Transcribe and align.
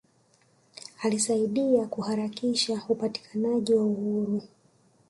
Alisaidia 1.03 1.85
kuharakisha 1.85 2.81
upatikanaji 2.89 3.73
wa 3.73 3.83
uhuru 3.85 4.41